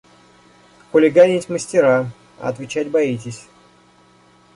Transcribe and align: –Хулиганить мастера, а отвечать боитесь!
–Хулиганить 0.91 1.47
мастера, 1.47 2.09
а 2.39 2.49
отвечать 2.49 2.89
боитесь! 2.89 3.45